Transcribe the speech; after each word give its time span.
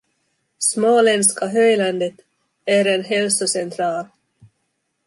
Småländska 0.59 1.47
höglandet 1.47 2.13
är 2.65 2.85
en 2.85 3.03
hälsocentral. 3.03 4.05